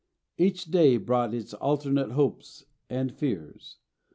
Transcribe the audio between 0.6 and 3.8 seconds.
day brought its alternate hopes and fears.